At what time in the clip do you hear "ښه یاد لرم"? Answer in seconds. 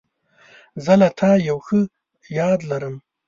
1.65-2.95